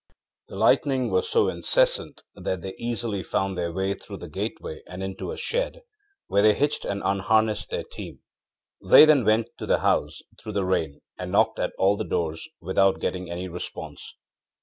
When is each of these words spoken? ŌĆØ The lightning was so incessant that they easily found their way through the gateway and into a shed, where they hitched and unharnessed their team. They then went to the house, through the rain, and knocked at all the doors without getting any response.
ŌĆØ 0.01 0.47
The 0.47 0.55
lightning 0.55 1.11
was 1.11 1.29
so 1.29 1.47
incessant 1.47 2.23
that 2.33 2.63
they 2.63 2.73
easily 2.79 3.21
found 3.21 3.55
their 3.55 3.71
way 3.71 3.93
through 3.93 4.17
the 4.17 4.27
gateway 4.27 4.81
and 4.87 5.03
into 5.03 5.29
a 5.31 5.37
shed, 5.37 5.83
where 6.25 6.41
they 6.41 6.55
hitched 6.55 6.85
and 6.85 7.03
unharnessed 7.05 7.69
their 7.69 7.83
team. 7.83 8.17
They 8.83 9.05
then 9.05 9.23
went 9.23 9.49
to 9.59 9.67
the 9.67 9.81
house, 9.81 10.23
through 10.41 10.53
the 10.53 10.65
rain, 10.65 11.01
and 11.19 11.31
knocked 11.31 11.59
at 11.59 11.73
all 11.77 11.97
the 11.97 12.03
doors 12.03 12.49
without 12.59 12.99
getting 12.99 13.29
any 13.29 13.47
response. 13.47 14.15